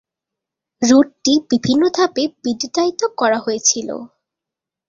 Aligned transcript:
রুটটি 0.81 1.33
বিভিন্ন 1.51 1.83
ধাপে 1.93 2.23
বিদ্যুতায়িত 2.43 3.01
করা 3.17 3.37
হয়েছিল। 3.37 3.89